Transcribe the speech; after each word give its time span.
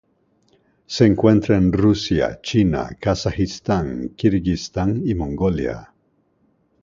Se 0.87 1.05
encuentra 1.05 1.57
en 1.57 1.71
Rusia, 1.71 2.39
China, 2.41 2.89
Kazajistán, 2.99 4.13
Kirguistán 4.15 5.03
y 5.05 5.13
Mongolia. 5.13 5.93